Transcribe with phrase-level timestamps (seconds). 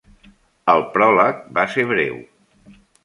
[0.73, 2.17] El pròleg va ser breu.